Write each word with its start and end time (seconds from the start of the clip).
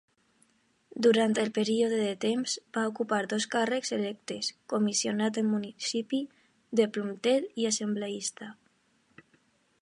Durant 1.05 1.33
un 1.41 1.51
període 1.57 1.99
de 1.99 2.15
temps, 2.25 2.55
va 2.77 2.85
ocupar 2.91 3.19
dos 3.33 3.45
càrrecs 3.57 3.93
electes: 3.99 4.49
Comissionat 4.75 5.37
del 5.37 5.47
Municipi 5.53 6.23
de 6.81 6.89
Plumted 6.97 7.63
i 7.63 7.69
Assembleista. 7.73 8.51